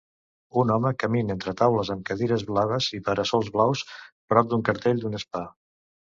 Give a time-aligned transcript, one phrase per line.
[0.59, 3.83] Un home camina entre taules amb cadires blaves i para-sols blaus
[4.33, 5.43] prop d'un cartell d'un spa.